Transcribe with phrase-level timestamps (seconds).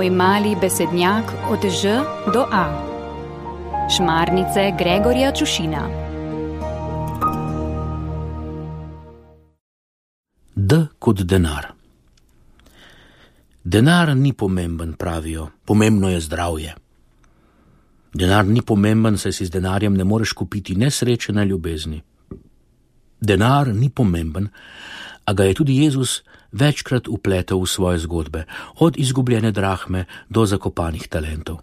[0.00, 2.00] Tvoj mali besednjak od Ž
[2.32, 2.64] do A.
[3.96, 5.88] Šmarnice Gregorja Čušina.
[10.56, 11.66] D kot denar.
[13.64, 16.74] Denar ni pomemben, pravijo, pomembno je zdravje.
[18.14, 22.02] Denar ni pomemben, saj si z denarjem ne moreš kupiti ne sreče, ne ljubezni.
[23.20, 24.48] Denar ni pomemben,
[25.30, 28.50] a ga je tudi Jezus večkrat upletel v svoje zgodbe,
[28.82, 31.62] od izgubljene drahme do zakopanih talentov.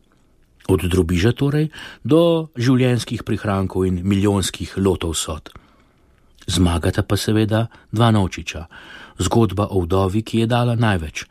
[0.71, 1.67] Od drobiža torej
[2.03, 5.51] do življenjskih prihrankov in milijonskih lotov sod.
[6.47, 8.63] Zmagata pa seveda dva nočiča,
[9.19, 11.27] zgodba o vdovi, ki je dala največ,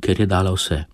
[0.00, 0.84] ker je dala vse.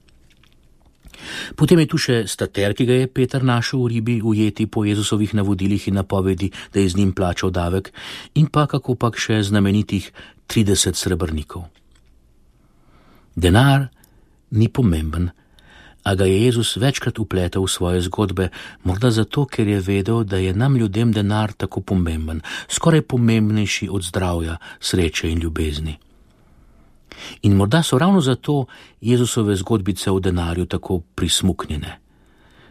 [1.55, 5.35] Potem je tu še stater, ki ga je Peter našel v ribi, ujeti po Jezusovih
[5.39, 7.93] navodilih in napovedi, da je z njim plačal davek,
[8.35, 10.11] in pa kako pak še znamenitih
[10.53, 11.65] 30 srebrnikov.
[13.35, 13.89] Denar
[14.51, 15.31] ni pomemben,
[16.05, 18.51] a ga je Jezus večkrat upletel v svoje zgodbe,
[18.85, 24.05] morda zato, ker je vedel, da je nam ljudem denar tako pomemben, skoraj pomembnejši od
[24.05, 25.97] zdravja, sreče in ljubezni.
[27.43, 28.67] In morda so ravno zato
[29.01, 31.99] Jezusove zgodbice o denarju tako prismuknjene,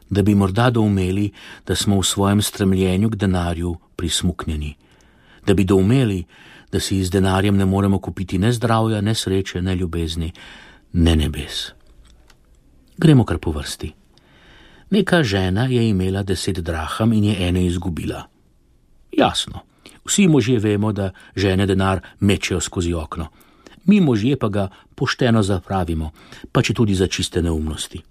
[0.09, 1.32] da bi morda doumeli,
[1.66, 4.76] da smo v svojem stremljenju k denarju prismuknjeni,
[5.48, 6.26] da bi doumeli,
[6.72, 10.32] da si z denarjem ne moremo kupiti ne zdravja, ne sreče, ne ljubezni,
[10.94, 11.72] ne nebes.
[12.98, 13.94] Gremo kar po vrsti.
[14.90, 18.24] Neka žena je imela deset draham in je ene izgubila.
[19.12, 19.60] Jasno,
[20.06, 23.28] vsi možje vemo, da žene denar mečejo skozi okno
[23.86, 26.12] mi možje pa ga pošteno zapravimo,
[26.52, 28.02] pa če tudi za čiste neumnosti.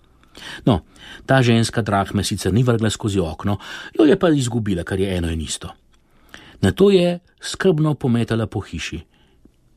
[0.67, 0.81] No,
[1.27, 3.59] ta ženska drahme sicer ni vrgla skozi okno,
[3.95, 5.69] jo je pa izgubila, kar je eno in isto.
[6.61, 9.01] Na to je skrbno pometala po hiši.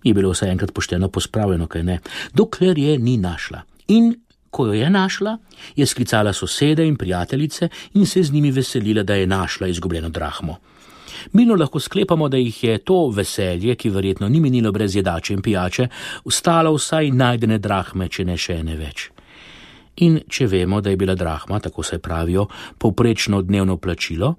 [0.03, 2.00] Je bilo vsaj enkrat pošteno pospravljeno, kaj ne,
[2.33, 3.61] dokler je ni našla.
[3.88, 4.14] In
[4.53, 5.38] ko jo je našla,
[5.75, 10.58] je sklicala sosede in prijateljice in se z njimi veselila, da je našla izgubljeno drahmo.
[11.32, 15.42] Mino lahko sklepamo, da jih je to veselje, ki verjetno ni minilo brez jedače in
[15.42, 15.87] pijače,
[16.23, 19.10] ustalo vsaj najdene drahme, če ne še ne več.
[20.05, 24.36] In če vemo, da je bila drahma, tako se pravijo, povprečno dnevno plačilo,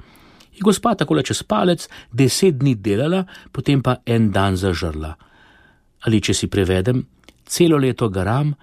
[0.54, 5.15] je gospa tako čez palec deset dni delala, potem pa en dan zažrla.
[6.06, 7.04] Ali če si prevedem,
[7.47, 8.54] celo leto garam,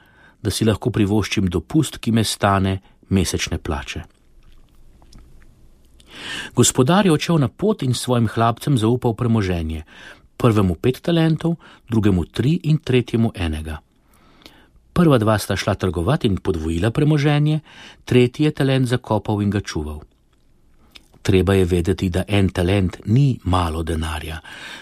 [0.41, 2.79] da si lahko privoščim dopust, ki me stane
[3.09, 4.01] mesečne plače.
[6.55, 9.83] Gospodar je odšel na pot in svojim hlapcem zaupal premoženje.
[10.37, 11.55] Prvemu pet talentov,
[11.89, 13.79] drugemu tri in tretjemu enega.
[14.93, 17.59] Prva dva sta šla trgovati in podvojila premoženje,
[18.05, 20.01] tretji je talent zakopal in ga čuval.
[21.21, 24.39] Treba je vedeti, da en talent ni malo denarja,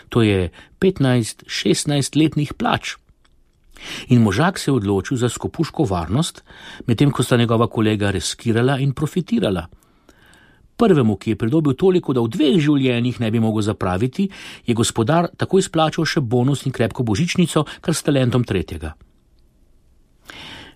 [0.09, 2.95] to je 15-16 letnih plač.
[4.07, 6.43] In možak se je odločil za skopuško varnost,
[6.87, 9.67] medtem ko sta njegova kolega riskirala in profitirala.
[10.79, 14.29] Prvemu, ki je pridobil toliko, da v dveh življenjih ne bi mogel zapraviti,
[14.65, 18.93] je gospodar takoj izplačal še bonus in krepko božičnico, kar s talentom tretjega.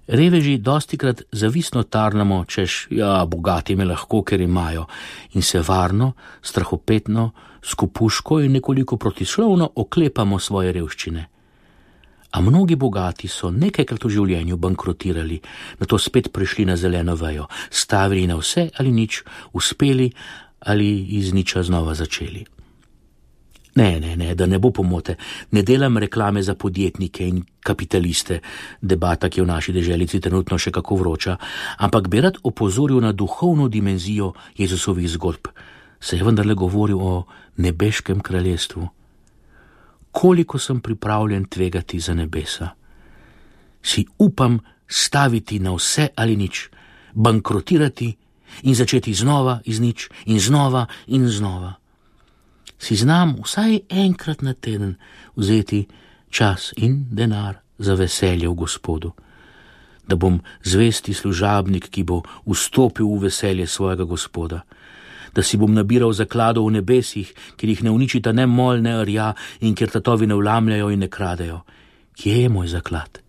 [0.08, 4.86] Reveži dosti krat zavisno tarnamo, češ, ja, bogati me lahko, ker imajo,
[5.34, 7.32] in se varno, strahopetno,
[7.64, 11.28] skupuško in nekoliko protislovno oklepamo svoje revščine.
[12.32, 15.40] A mnogi bogati so nekajkrat v življenju bankrotirali,
[15.80, 19.22] na to spet prišli na zeleno vejo, stavili na vse ali nič,
[19.54, 20.12] uspeli
[20.60, 20.90] ali
[21.20, 22.44] iz niča znova začeli.
[23.76, 25.16] Ne, ne, ne, da ne bo pomote,
[25.52, 28.40] ne delam reklame za podjetnike in kapitaliste,
[28.82, 31.38] debata, ki je v naši deželici trenutno še kako vroča,
[31.82, 35.50] ampak bi rad opozoril na duhovno dimenzijo Jezusovih zgodb,
[36.00, 37.26] se je vendarle govoril o
[37.58, 38.88] nebeškem kraljestvu.
[40.12, 42.76] Koliko sem pripravljen tvegati za nebesa.
[43.82, 46.70] Si upam staviti na vse ali nič,
[47.14, 48.14] bankrotirati
[48.64, 51.83] in začeti znova iz nič in znova in znova.
[52.80, 54.96] Si znam vsaj enkrat na teden
[55.36, 55.88] vzeti
[56.30, 59.12] čas in denar za veselje v Gospodu,
[60.08, 64.64] da bom zvesti služabnik, ki bo vstopil v veselje svojega Gospoda
[65.34, 69.34] da si bom nabiral zakladov v nebesih, kjer jih ne uničita ne mol, ne rja
[69.66, 71.64] in kjer tatovi ne vlamljajo in ne kradejo.
[72.14, 73.20] Kje je moj zaklad?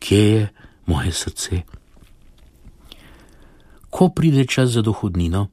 [0.00, 0.48] Kje je
[0.86, 1.62] moje srce?
[3.90, 5.48] Ko pride čas za dohodnino,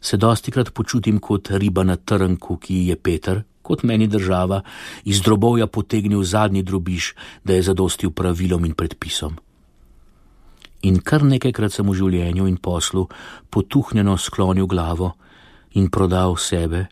[0.00, 4.62] se dosti krat počutim kot riba na trnku, ki je Peter, kot meni država,
[5.04, 7.14] iz drobovja potegnil zadnji drobiš,
[7.44, 9.36] da je zadostil pravilom in predpisom
[10.86, 13.06] in kar nekajkrat sem v življenju in poslu
[13.50, 15.14] potuhnjeno sklonil glavo
[15.76, 16.86] in prodal sebe,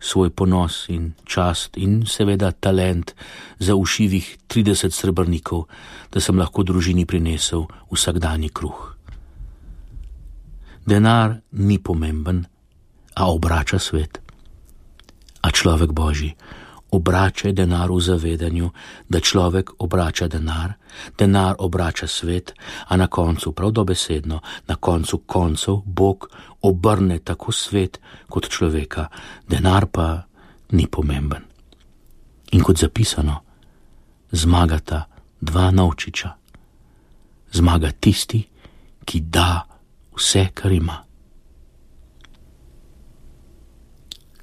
[0.00, 3.12] svoj ponos in čast in seveda talent
[3.58, 5.66] za ušivih 30 srebrnikov,
[6.12, 8.99] da sem lahko družini prinesel vsakdanji kruh.
[10.86, 12.46] Denar ni pomemben,
[13.14, 14.20] a obrača svet.
[15.40, 16.34] A človek božji
[16.90, 18.70] obrača denar v zavedanju,
[19.08, 20.74] da človek obrača denar,
[21.18, 22.52] denar obrača svet,
[22.88, 26.26] a na koncu, prav dobesedno, na koncu koncev Bog
[26.62, 29.06] obrne tako svet kot človeka,
[29.48, 30.22] denar pa
[30.70, 31.42] ni pomemben.
[32.52, 33.40] In kot zapisano,
[34.32, 35.06] zmagata
[35.40, 36.30] dva novčiča.
[37.52, 38.42] Zmaga tisti,
[39.04, 39.69] ki da
[40.20, 41.04] vse, kar ima.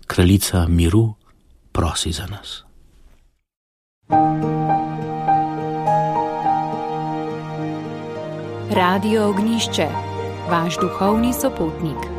[0.08, 1.14] Kraljica miru
[1.72, 2.64] prosi za nas.
[8.72, 9.88] Radio Ognišče,
[10.50, 12.17] vaš duhovni sopotnik.